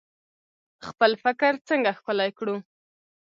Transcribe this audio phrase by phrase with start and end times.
[0.87, 2.55] خپل فکر څنګه ښکلی کړو؟